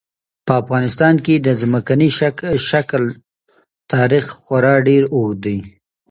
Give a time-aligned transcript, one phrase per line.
[0.45, 2.09] په افغانستان کې د ځمکني
[2.69, 3.03] شکل
[3.91, 5.57] تاریخ خورا ډېر اوږد دی.